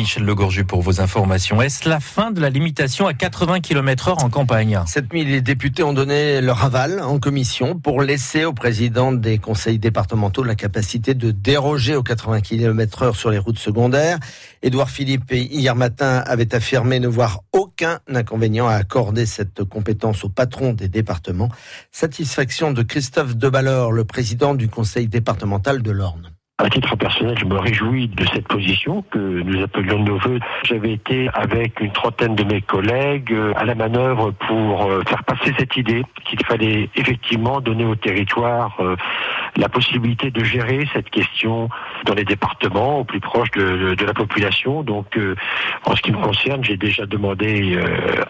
Michel 0.00 0.24
Legorju 0.24 0.64
pour 0.64 0.80
vos 0.80 1.02
informations. 1.02 1.60
Est-ce 1.60 1.86
la 1.86 2.00
fin 2.00 2.30
de 2.30 2.40
la 2.40 2.48
limitation 2.48 3.06
à 3.06 3.12
80 3.12 3.60
km 3.60 4.08
heure 4.08 4.24
en 4.24 4.30
campagne 4.30 4.80
Cette 4.86 5.12
nuit, 5.12 5.26
les 5.26 5.42
députés 5.42 5.82
ont 5.82 5.92
donné 5.92 6.40
leur 6.40 6.64
aval 6.64 7.02
en 7.02 7.18
commission 7.18 7.78
pour 7.78 8.00
laisser 8.00 8.46
au 8.46 8.54
président 8.54 9.12
des 9.12 9.36
conseils 9.36 9.78
départementaux 9.78 10.42
la 10.42 10.54
capacité 10.54 11.12
de 11.12 11.32
déroger 11.32 11.96
aux 11.96 12.02
80 12.02 12.40
km 12.40 13.02
heure 13.02 13.14
sur 13.14 13.28
les 13.28 13.36
routes 13.36 13.58
secondaires. 13.58 14.18
Édouard 14.62 14.88
Philippe, 14.88 15.32
hier 15.32 15.76
matin, 15.76 16.24
avait 16.26 16.54
affirmé 16.54 16.98
ne 16.98 17.06
voir 17.06 17.40
aucun 17.52 17.98
inconvénient 18.08 18.68
à 18.68 18.76
accorder 18.76 19.26
cette 19.26 19.64
compétence 19.64 20.24
au 20.24 20.30
patron 20.30 20.72
des 20.72 20.88
départements. 20.88 21.50
Satisfaction 21.92 22.72
de 22.72 22.82
Christophe 22.82 23.36
Deballeur, 23.36 23.92
le 23.92 24.06
président 24.06 24.54
du 24.54 24.68
conseil 24.68 25.08
départemental 25.08 25.82
de 25.82 25.90
l'Orne. 25.90 26.30
À 26.62 26.68
titre 26.68 26.94
personnel, 26.94 27.38
je 27.38 27.46
me 27.46 27.56
réjouis 27.56 28.08
de 28.08 28.26
cette 28.34 28.46
position 28.46 29.02
que 29.10 29.18
nous 29.18 29.62
appelions 29.62 29.98
de 29.98 30.10
nos 30.10 30.18
voeux. 30.18 30.38
J'avais 30.64 30.92
été 30.92 31.30
avec 31.32 31.80
une 31.80 31.90
trentaine 31.90 32.34
de 32.34 32.44
mes 32.44 32.60
collègues 32.60 33.32
euh, 33.32 33.54
à 33.56 33.64
la 33.64 33.74
manœuvre 33.74 34.32
pour 34.32 34.84
euh, 34.84 35.02
faire 35.08 35.24
passer 35.24 35.54
cette 35.58 35.74
idée 35.78 36.04
qu'il 36.26 36.44
fallait 36.44 36.90
effectivement 36.96 37.62
donner 37.62 37.86
au 37.86 37.94
territoire 37.94 38.76
euh, 38.80 38.94
la 39.56 39.70
possibilité 39.70 40.30
de 40.30 40.44
gérer 40.44 40.86
cette 40.92 41.08
question 41.08 41.70
dans 42.04 42.12
les 42.12 42.24
départements 42.24 42.98
au 42.98 43.04
plus 43.04 43.20
proche 43.20 43.50
de, 43.52 44.04
la 44.04 44.12
population. 44.12 44.82
Donc, 44.82 45.18
en 45.86 45.96
ce 45.96 46.02
qui 46.02 46.12
me 46.12 46.18
concerne, 46.18 46.62
j'ai 46.62 46.76
déjà 46.76 47.06
demandé 47.06 47.78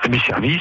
à 0.02 0.08
mes 0.08 0.18
services 0.20 0.60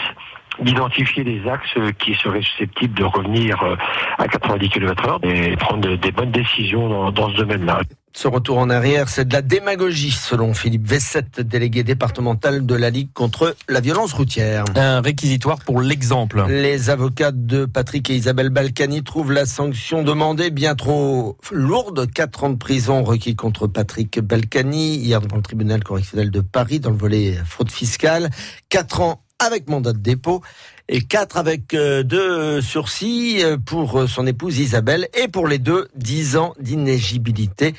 d'identifier 0.62 1.24
les 1.24 1.48
axes 1.50 1.78
qui 2.00 2.16
seraient 2.16 2.42
susceptibles 2.42 2.98
de 2.98 3.04
revenir 3.04 3.62
euh, 3.64 3.76
à 4.18 4.28
90 4.28 4.70
km 4.70 5.04
h 5.04 5.28
et 5.28 5.56
prendre 5.58 5.96
des 5.96 6.12
bonnes 6.12 6.32
décisions 6.32 7.12
dans, 7.12 7.30
ce 7.30 7.38
domaine-là. 7.38 7.82
Ce 8.12 8.28
retour 8.28 8.58
en 8.58 8.70
arrière, 8.70 9.08
c'est 9.08 9.28
de 9.28 9.34
la 9.34 9.44
démagogie, 9.44 10.12
selon 10.12 10.54
Philippe 10.54 10.88
Vessette, 10.88 11.42
délégué 11.42 11.84
départemental 11.84 12.66
de 12.66 12.76
la 12.76 12.90
Ligue 12.90 13.14
contre 13.14 13.56
la 13.70 13.82
violence 13.82 14.14
routière. 14.14 14.66
Un 14.76 15.02
réquisitoire 15.02 15.60
pour 15.60 15.80
l'exemple. 15.82 16.44
Les 16.50 16.90
avocats 16.90 17.32
de 17.32 17.66
Patrick 17.66 18.10
et 18.10 18.16
Isabelle 18.16 18.50
Balkany 18.50 19.04
trouvent 19.04 19.32
la 19.32 19.46
sanction 19.46 20.02
demandée 20.04 20.50
bien 20.50 20.74
trop 20.76 21.38
lourde. 21.52 22.12
Quatre 22.12 22.44
ans 22.44 22.50
de 22.50 22.58
prison 22.58 23.04
requis 23.04 23.36
contre 23.36 23.68
Patrick 23.68 24.20
Balkany, 24.20 24.96
hier 24.96 25.22
devant 25.22 25.38
le 25.38 25.44
tribunal 25.44 25.84
correctionnel 25.84 26.32
de 26.32 26.42
Paris, 26.42 26.80
dans 26.80 26.90
le 26.90 26.98
volet 26.98 27.36
fraude 27.46 27.72
fiscale. 27.72 28.32
Quatre 28.70 29.02
ans 29.02 29.22
avec 29.40 29.70
mandat 29.70 29.94
de 29.94 30.00
dépôt 30.00 30.42
et 30.90 31.02
quatre 31.02 31.38
avec 31.38 31.74
euh, 31.74 32.04
deux 32.04 32.62
sursis 32.62 33.44
euh, 33.44 33.58
pour 33.58 34.00
euh, 34.00 34.08
son 34.08 34.28
épouse 34.28 34.60
Isabelle 34.60 35.08
et 35.14 35.28
pour 35.28 35.48
les 35.48 35.60
deux 35.60 35.88
dix 35.96 36.36
ans 36.36 36.54
d'inégibilité 36.60 37.76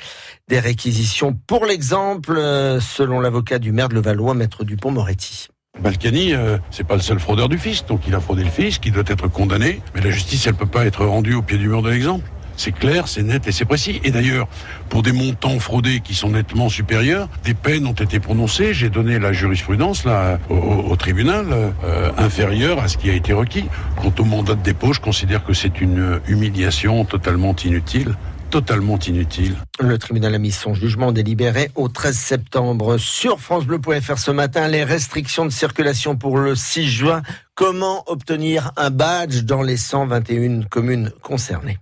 des 0.47 0.59
réquisitions. 0.59 1.37
Pour 1.47 1.65
l'exemple, 1.65 2.35
selon 2.81 3.19
l'avocat 3.19 3.59
du 3.59 3.71
maire 3.71 3.89
de 3.89 3.95
Levallois, 3.95 4.33
maître 4.33 4.63
Dupont-Moretti. 4.63 5.47
Balkany, 5.79 6.33
c'est 6.69 6.83
pas 6.83 6.95
le 6.95 7.01
seul 7.01 7.19
fraudeur 7.19 7.47
du 7.47 7.57
fisc, 7.57 7.87
donc 7.87 8.01
il 8.05 8.13
a 8.13 8.19
fraudé 8.19 8.43
le 8.43 8.49
fisc, 8.49 8.85
il 8.85 8.91
doit 8.91 9.03
être 9.07 9.29
condamné, 9.29 9.81
mais 9.95 10.01
la 10.01 10.11
justice, 10.11 10.45
elle 10.47 10.55
peut 10.55 10.65
pas 10.65 10.85
être 10.85 11.05
rendue 11.05 11.33
au 11.33 11.41
pied 11.41 11.57
du 11.57 11.69
mur 11.69 11.81
de 11.81 11.89
l'exemple. 11.89 12.29
C'est 12.57 12.71
clair, 12.71 13.07
c'est 13.07 13.23
net 13.23 13.47
et 13.47 13.51
c'est 13.51 13.65
précis. 13.65 13.99
Et 14.03 14.11
d'ailleurs, 14.11 14.47
pour 14.89 15.03
des 15.03 15.11
montants 15.11 15.59
fraudés 15.59 16.01
qui 16.01 16.13
sont 16.13 16.29
nettement 16.29 16.69
supérieurs, 16.69 17.27
des 17.43 17.53
peines 17.53 17.85
ont 17.87 17.93
été 17.93 18.19
prononcées. 18.19 18.73
J'ai 18.73 18.89
donné 18.89 19.19
la 19.19 19.33
jurisprudence 19.33 20.05
là 20.05 20.39
au, 20.49 20.95
tribunal 20.95 21.47
euh, 21.51 22.11
inférieure 22.17 22.79
à 22.79 22.87
ce 22.87 22.97
qui 22.97 23.09
a 23.09 23.13
été 23.13 23.33
requis. 23.33 23.65
Quant 24.01 24.13
au 24.19 24.25
mandat 24.25 24.55
de 24.55 24.61
dépôt, 24.61 24.93
je 24.93 24.99
considère 24.99 25.43
que 25.43 25.53
c'est 25.53 25.81
une 25.81 26.19
humiliation 26.27 27.03
totalement 27.05 27.55
inutile 27.63 28.15
totalement 28.51 28.99
inutile. 28.99 29.55
Le 29.79 29.97
tribunal 29.97 30.35
a 30.35 30.37
mis 30.37 30.51
son 30.51 30.75
jugement 30.75 31.11
délibéré 31.11 31.71
au 31.75 31.87
13 31.87 32.15
septembre. 32.15 32.97
Sur 32.97 33.39
francebleu.fr 33.39 34.19
ce 34.19 34.29
matin, 34.29 34.67
les 34.67 34.83
restrictions 34.83 35.45
de 35.45 35.51
circulation 35.51 36.17
pour 36.17 36.37
le 36.37 36.53
6 36.53 36.87
juin. 36.87 37.21
Comment 37.55 38.03
obtenir 38.07 38.71
un 38.75 38.89
badge 38.89 39.43
dans 39.43 39.61
les 39.61 39.77
121 39.77 40.63
communes 40.63 41.11
concernées? 41.21 41.79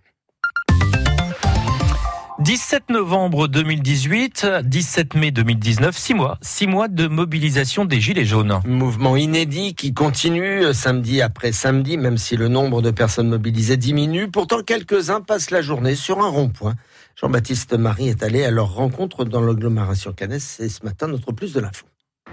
17 2.49 2.89
novembre 2.89 3.47
2018, 3.47 4.47
17 4.63 5.13
mai 5.13 5.29
2019, 5.29 5.95
six 5.95 6.15
mois, 6.15 6.39
six 6.41 6.65
mois 6.65 6.87
de 6.87 7.05
mobilisation 7.05 7.85
des 7.85 8.01
Gilets 8.01 8.25
jaunes. 8.25 8.59
Mouvement 8.65 9.15
inédit 9.15 9.75
qui 9.75 9.93
continue 9.93 10.65
euh, 10.65 10.73
samedi 10.73 11.21
après 11.21 11.51
samedi, 11.51 11.95
même 11.95 12.17
si 12.17 12.37
le 12.37 12.47
nombre 12.47 12.81
de 12.81 12.89
personnes 12.89 13.29
mobilisées 13.29 13.77
diminue. 13.77 14.31
Pourtant, 14.31 14.63
quelques-uns 14.63 15.21
passent 15.21 15.51
la 15.51 15.61
journée 15.61 15.93
sur 15.93 16.21
un 16.21 16.27
rond-point. 16.27 16.73
Jean-Baptiste 17.21 17.73
Marie 17.73 18.09
est 18.09 18.23
allé 18.23 18.43
à 18.43 18.49
leur 18.49 18.73
rencontre 18.73 19.25
dans 19.25 19.41
l'agglomération 19.41 20.11
Cannes 20.11 20.33
et 20.33 20.39
ce 20.69 20.83
matin, 20.83 21.07
notre 21.07 21.31
plus 21.31 21.53
de 21.53 21.59
l'info. 21.59 21.85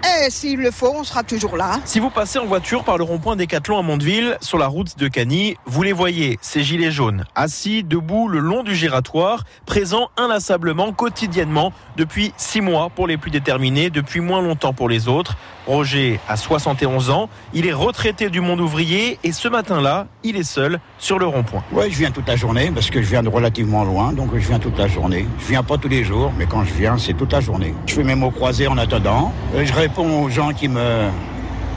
Et 0.03 0.29
s'il 0.29 0.59
le 0.59 0.71
faut, 0.71 0.93
on 0.95 1.03
sera 1.03 1.23
toujours 1.23 1.57
là. 1.57 1.79
Si 1.85 1.99
vous 1.99 2.09
passez 2.09 2.37
en 2.37 2.45
voiture 2.45 2.83
par 2.83 2.97
le 2.97 3.03
rond-point 3.03 3.35
Décathlon 3.35 3.79
à 3.79 3.81
Mondeville, 3.81 4.37
sur 4.41 4.57
la 4.57 4.67
route 4.67 4.97
de 4.97 5.07
Cagny, 5.07 5.57
vous 5.65 5.81
les 5.81 5.91
voyez, 5.91 6.37
ces 6.41 6.63
gilets 6.63 6.91
jaunes, 6.91 7.25
assis, 7.35 7.83
debout, 7.83 8.27
le 8.27 8.39
long 8.39 8.63
du 8.63 8.75
giratoire, 8.75 9.43
présents 9.65 10.09
inlassablement, 10.15 10.93
quotidiennement, 10.93 11.73
depuis 11.97 12.31
six 12.37 12.61
mois 12.61 12.89
pour 12.89 13.07
les 13.07 13.17
plus 13.17 13.31
déterminés, 13.31 13.89
depuis 13.89 14.19
moins 14.19 14.41
longtemps 14.41 14.73
pour 14.73 14.87
les 14.87 15.07
autres. 15.07 15.35
Roger 15.65 16.19
a 16.29 16.37
71 16.37 17.09
ans, 17.09 17.29
il 17.53 17.67
est 17.67 17.73
retraité 17.73 18.29
du 18.29 18.39
monde 18.39 18.61
ouvrier 18.61 19.19
et 19.25 19.33
ce 19.33 19.49
matin-là, 19.49 20.07
il 20.23 20.37
est 20.37 20.43
seul 20.43 20.79
sur 20.97 21.19
le 21.19 21.25
rond-point. 21.25 21.61
Oui, 21.73 21.91
je 21.91 21.97
viens 21.97 22.11
toute 22.11 22.27
la 22.27 22.37
journée 22.37 22.71
parce 22.73 22.89
que 22.89 23.01
je 23.01 23.09
viens 23.09 23.21
de 23.21 23.27
relativement 23.27 23.83
loin, 23.83 24.13
donc 24.13 24.29
je 24.33 24.47
viens 24.47 24.59
toute 24.59 24.77
la 24.77 24.87
journée. 24.87 25.27
Je 25.39 25.47
viens 25.47 25.63
pas 25.63 25.77
tous 25.77 25.89
les 25.89 26.05
jours, 26.05 26.31
mais 26.37 26.45
quand 26.45 26.63
je 26.63 26.73
viens, 26.73 26.97
c'est 26.97 27.13
toute 27.13 27.33
la 27.33 27.41
journée. 27.41 27.73
Je 27.85 27.95
fais 27.95 28.03
mes 28.03 28.15
mots 28.15 28.31
croisés 28.31 28.67
en 28.67 28.77
attendant. 28.77 29.33
Euh, 29.55 29.65
je 29.65 29.73
réponds 29.87 30.23
aux 30.23 30.29
gens 30.29 30.51
qui 30.51 30.67
me, 30.67 31.09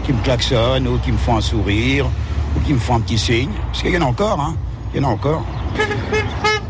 qui 0.04 0.12
me 0.12 0.21
klaxonnent 0.22 0.88
ou 0.88 0.98
qui 0.98 1.12
me 1.12 1.19
font 1.19 1.37
un 1.37 1.41
sourire 1.41 2.06
ou 2.56 2.60
qui 2.60 2.72
me 2.72 2.78
font 2.78 2.97
un 2.97 3.00
petit 3.00 3.19
signe. 3.19 3.50
Parce 3.66 3.82
qu'il 3.82 3.93
y 3.93 3.98
en 3.98 4.03
a 4.03 4.06
encore, 4.06 4.41
hein. 4.41 4.56
Il 4.93 5.00
y 5.00 5.04
en 5.04 5.09
a 5.09 5.12
encore. 5.12 5.44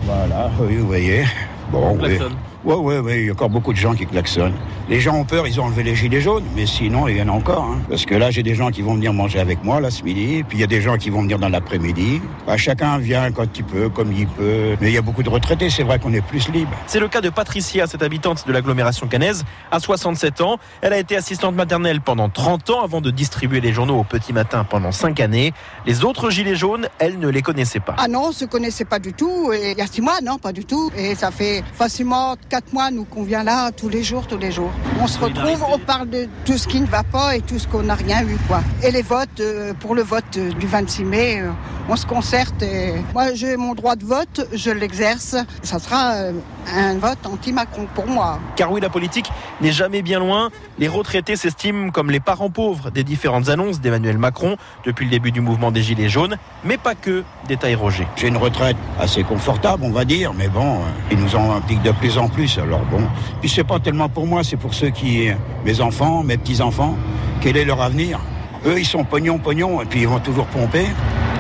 Voilà, 0.05 0.51
oui, 0.61 0.77
vous 0.77 0.87
voyez. 0.87 1.25
Bon, 1.73 1.97
oui. 2.03 2.19
Oui, 2.63 2.75
oui, 2.79 2.97
oui, 2.99 3.13
il 3.21 3.27
y 3.27 3.29
a 3.31 3.33
encore 3.33 3.49
beaucoup 3.49 3.73
de 3.73 3.79
gens 3.79 3.95
qui 3.95 4.05
klaxonnent. 4.05 4.53
Les 4.91 5.01
gens 5.01 5.15
ont 5.15 5.25
peur, 5.25 5.47
ils 5.47 5.59
ont 5.61 5.65
enlevé 5.65 5.83
les 5.83 5.95
gilets 5.95 6.21
jaunes, 6.21 6.45
mais 6.55 6.67
sinon, 6.67 7.09
il 7.09 7.17
y 7.17 7.23
en 7.23 7.29
a 7.29 7.31
encore. 7.31 7.65
Hein. 7.65 7.81
Parce 7.89 8.05
que 8.05 8.15
là, 8.15 8.31
j'ai 8.31 8.43
des 8.43 8.55
gens 8.55 8.71
qui 8.71 8.83
vont 8.83 8.95
venir 8.97 9.15
manger 9.15 9.41
avec 9.41 9.65
moi, 9.65 9.81
là, 9.81 9.91
ce 9.91 10.03
midi, 10.03 10.43
puis 10.47 10.59
il 10.59 10.61
y 10.61 10.65
a 10.65 10.67
des 10.67 10.83
gens 10.83 10.99
qui 10.99 11.09
vont 11.09 11.23
venir 11.23 11.39
dans 11.39 11.49
l'après-midi. 11.49 12.21
Bah, 12.47 12.59
chacun 12.59 12.99
vient 12.99 13.33
quand 13.33 13.47
il 13.57 13.65
peut, 13.65 13.89
comme 13.89 14.13
il 14.13 14.27
peut. 14.27 14.77
Mais 14.81 14.89
il 14.89 14.93
y 14.93 14.99
a 14.99 15.03
beaucoup 15.03 15.23
de 15.23 15.31
retraités, 15.31 15.71
c'est 15.71 15.85
vrai 15.85 15.99
qu'on 15.99 16.13
est 16.13 16.21
plus 16.21 16.51
libre. 16.51 16.73
C'est 16.87 17.01
le 17.01 17.09
cas 17.09 17.23
de 17.23 17.31
Patricia, 17.31 17.87
cette 17.87 18.03
habitante 18.03 18.47
de 18.47 18.53
l'agglomération 18.53 19.07
canaise, 19.07 19.45
à 19.71 19.81
67 19.81 20.43
ans. 20.43 20.59
Elle 20.83 20.93
a 20.93 20.99
été 20.99 21.17
assistante 21.17 21.55
maternelle 21.55 22.03
pendant 22.03 22.29
30 22.29 22.69
ans 22.71 22.83
avant 22.85 23.01
de 23.01 23.11
distribuer 23.11 23.63
les 23.63 23.73
journaux 23.73 23.99
au 23.99 24.05
petit 24.05 24.35
matin 24.35 24.67
pendant 24.69 24.93
5 24.93 25.19
années. 25.21 25.55
Les 25.87 26.05
autres 26.05 26.29
gilets 26.29 26.57
jaunes, 26.57 26.89
elle 26.99 27.19
ne 27.19 27.29
les 27.29 27.41
connaissait 27.41 27.81
pas. 27.81 27.95
Ah 27.97 28.09
non, 28.09 28.25
on 28.29 28.33
se 28.33 28.45
connaissait 28.45 28.85
pas 28.85 28.99
du 28.99 29.15
tout. 29.15 29.51
Et 29.53 29.73
il 29.73 29.79
y 29.79 29.81
a 29.81 29.87
6 29.87 30.03
mois, 30.03 30.21
non, 30.23 30.37
pas 30.37 30.53
du 30.53 30.67
tout. 30.67 30.91
Et 30.95 31.15
ça 31.15 31.31
fait 31.31 31.65
facilement 31.75 32.37
quatre 32.51 32.73
mois, 32.73 32.91
nous, 32.91 33.05
qu'on 33.05 33.23
vient 33.23 33.45
là 33.45 33.71
tous 33.71 33.89
les 33.89 34.03
jours, 34.03 34.27
tous 34.27 34.37
les 34.37 34.51
jours. 34.51 34.73
On 35.01 35.07
se 35.07 35.19
retrouve, 35.19 35.65
on 35.73 35.79
parle 35.79 36.11
de 36.11 36.29
tout 36.45 36.59
ce 36.59 36.67
qui 36.67 36.81
ne 36.81 36.87
va 36.87 37.05
pas 37.05 37.37
et 37.37 37.41
tout 37.41 37.61
ce 37.61 37.69
qu'on 37.69 37.85
n'a 37.85 37.95
rien 37.95 38.23
eu, 38.23 38.37
quoi. 38.49 38.61
Et 38.83 38.91
les 38.91 39.03
votes, 39.03 39.39
euh, 39.39 39.73
pour 39.73 39.95
le 39.95 40.03
vote 40.03 40.37
euh, 40.37 40.53
du 40.55 40.67
26 40.67 41.05
mai, 41.05 41.41
euh, 41.41 41.51
on 41.89 41.95
se 41.95 42.05
concerte. 42.05 42.61
Et 42.63 42.95
moi, 43.15 43.35
j'ai 43.35 43.57
mon 43.57 43.75
droit 43.75 43.95
de 43.95 44.05
vote, 44.05 44.49
je 44.53 44.71
l'exerce. 44.73 45.37
Ça 45.63 45.79
sera 45.79 46.33
un 46.75 46.99
vote 46.99 47.19
anti-Macron 47.25 47.87
pour 47.95 48.07
moi. 48.07 48.39
Car 48.57 48.71
oui, 48.73 48.81
la 48.81 48.89
politique 48.89 49.31
n'est 49.61 49.73
jamais 49.73 50.03
bien 50.03 50.19
loin. 50.19 50.51
Les 50.79 50.89
retraités 50.89 51.37
s'estiment 51.37 51.91
comme 51.91 52.11
les 52.11 52.21
parents 52.21 52.51
pauvres 52.51 52.91
des 52.91 53.05
différentes 53.05 53.49
annonces 53.49 53.81
d'Emmanuel 53.81 54.19
Macron 54.19 54.57
depuis 54.85 55.05
le 55.05 55.11
début 55.11 55.33
du 55.33 55.41
mouvement 55.41 55.71
des 55.71 55.83
Gilets 55.83 56.09
jaunes, 56.09 56.37
mais 56.65 56.79
pas 56.79 56.95
que, 56.95 57.25
détaille 57.49 57.75
Roger. 57.75 58.07
J'ai 58.17 58.29
une 58.29 58.37
retraite 58.37 58.77
assez 58.99 59.23
confortable, 59.23 59.85
on 59.85 59.91
va 59.91 60.05
dire, 60.05 60.33
mais 60.35 60.49
bon, 60.49 60.79
ils 61.11 61.19
nous 61.19 61.37
en 61.37 61.55
impliquent 61.57 61.83
de 61.83 61.93
plus 61.93 62.19
en 62.19 62.29
plus, 62.29 62.59
alors 62.59 62.81
bon. 62.91 63.03
Puis 63.41 63.49
c'est 63.49 63.65
pas 63.65 63.79
tellement 63.81 64.09
pour 64.09 64.27
moi, 64.27 64.45
c'est 64.45 64.57
pour 64.57 64.75
ceux 64.75 64.91
qui, 64.91 65.29
mes 65.65 65.81
enfants, 65.81 66.23
mes 66.23 66.37
petits-enfants, 66.37 66.97
quel 67.41 67.57
est 67.57 67.65
leur 67.65 67.81
avenir? 67.81 68.21
Eux, 68.67 68.79
ils 68.79 68.87
sont 68.87 69.05
pognon, 69.05 69.39
pognon, 69.39 69.81
et 69.81 69.87
puis 69.87 70.01
ils 70.01 70.09
vont 70.09 70.21
toujours 70.21 70.47
pomper. 70.47 70.87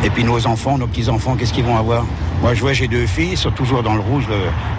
Et 0.04 0.10
puis 0.10 0.24
nos 0.24 0.46
enfants, 0.46 0.78
nos 0.78 0.86
petits-enfants, 0.86 1.36
qu'est-ce 1.36 1.52
qu'ils 1.52 1.64
vont 1.64 1.76
avoir 1.76 2.04
Moi, 2.40 2.54
je 2.54 2.60
vois, 2.60 2.72
j'ai 2.72 2.88
deux 2.88 3.06
filles, 3.06 3.32
ils 3.32 3.38
sont 3.38 3.50
toujours 3.50 3.82
dans 3.82 3.94
le 3.94 4.00
rouge 4.00 4.26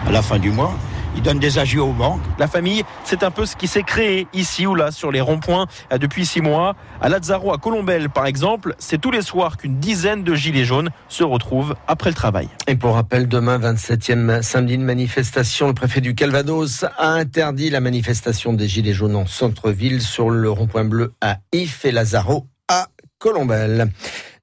à 0.08 0.12
la 0.12 0.22
fin 0.22 0.40
du 0.40 0.52
mois 0.52 0.74
ils 1.16 1.22
donnent 1.22 1.40
des 1.40 1.60
agios 1.60 1.88
aux 1.88 1.94
banques. 1.94 2.22
La 2.40 2.48
famille, 2.48 2.84
c'est 3.04 3.24
un 3.24 3.32
peu 3.32 3.46
ce 3.46 3.56
qui 3.56 3.68
s'est 3.68 3.84
créé 3.84 4.28
ici 4.34 4.66
ou 4.66 4.76
là 4.76 4.92
sur 4.92 5.12
les 5.12 5.22
ronds-points 5.22 5.68
euh, 5.92 5.98
depuis 5.98 6.26
six 6.26 6.42
mois. 6.42 6.76
À 7.02 7.10
Lazzaro, 7.10 7.54
à 7.54 7.58
Colombelle, 7.58 8.10
par 8.10 8.26
exemple, 8.26 8.76
c'est 8.80 9.00
tous 9.00 9.12
les 9.12 9.22
soirs 9.22 9.58
qu'une 9.58 9.78
dizaine 9.80 10.24
de 10.24 10.34
gilets 10.36 10.66
jaunes 10.66 10.90
se 11.10 11.24
retrouvent 11.24 11.76
après 11.88 12.10
le 12.10 12.16
travail. 12.16 12.48
Et 12.68 12.76
pour 12.76 12.96
rappel, 12.96 13.28
demain, 13.28 13.60
27e 13.60 14.42
samedi 14.42 14.78
de 14.78 14.84
manifestation, 14.84 15.68
le 15.68 15.74
préfet 15.74 16.02
du 16.02 16.16
Calvados 16.16 16.86
a 16.98 17.10
interdit 17.10 17.70
la 17.70 17.82
manifestation 17.82 18.54
des 18.54 18.68
gilets 18.68 18.94
jaunes 18.94 19.16
en 19.16 19.26
centre-ville 19.26 20.02
sur 20.02 20.30
le 20.30 20.50
rond-point 20.50 20.86
bleu 20.86 21.14
à 21.22 21.38
If 21.52 21.86
et 21.86 21.92
Lazzaro 21.92 22.48
à 22.68 22.88
Colombelle. 23.20 23.92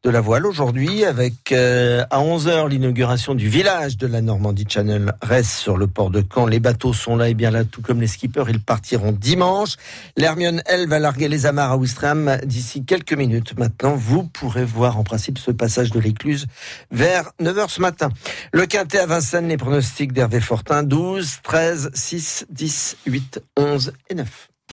De 0.05 0.11
la 0.11 0.21
voile 0.21 0.47
aujourd'hui 0.47 1.05
avec 1.05 1.51
euh, 1.51 2.05
à 2.11 2.21
11h 2.21 2.69
l'inauguration 2.69 3.35
du 3.35 3.49
village 3.49 3.97
de 3.97 4.07
la 4.07 4.21
Normandie 4.21 4.65
Channel 4.69 5.13
reste 5.23 5.51
sur 5.51 5.77
le 5.77 5.89
port 5.89 6.11
de 6.11 6.23
Caen. 6.23 6.47
Les 6.47 6.61
bateaux 6.61 6.93
sont 6.93 7.17
là 7.17 7.29
et 7.29 7.35
bien 7.35 7.51
là, 7.51 7.65
tout 7.65 7.83
comme 7.83 8.01
les 8.01 8.07
skippers. 8.07 8.45
Ils 8.49 8.63
partiront 8.63 9.11
dimanche. 9.11 9.75
L'Hermione, 10.17 10.63
elle, 10.67 10.89
va 10.89 11.01
larguer 11.01 11.27
les 11.27 11.47
amarres 11.47 11.73
à 11.73 11.77
Ouistreham 11.77 12.39
d'ici 12.45 12.85
quelques 12.85 13.13
minutes. 13.13 13.59
Maintenant, 13.59 13.97
vous 13.97 14.23
pourrez 14.23 14.65
voir 14.65 14.99
en 14.99 15.03
principe 15.03 15.37
ce 15.39 15.51
passage 15.51 15.91
de 15.91 15.99
l'écluse 15.99 16.47
vers 16.93 17.33
9h 17.41 17.69
ce 17.69 17.81
matin. 17.81 18.11
Le 18.53 18.67
Quintet 18.67 19.01
à 19.01 19.07
Vincennes, 19.07 19.49
les 19.49 19.57
pronostics 19.57 20.13
d'Hervé 20.13 20.41
Fortin, 20.41 20.85
12, 20.85 21.39
13, 21.43 21.91
6, 21.93 22.47
10, 22.51 22.97
8, 23.05 23.41
11 23.57 23.93
et 24.11 24.15
9. 24.15 24.49